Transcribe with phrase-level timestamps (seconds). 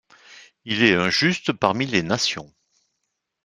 [0.65, 2.51] Il est un Juste parmi les nations.